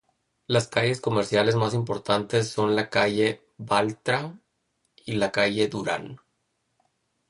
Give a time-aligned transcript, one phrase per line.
[0.47, 4.33] Las calles comerciales más importantes son la Calle Baltra
[5.05, 6.17] y la Calle Durán.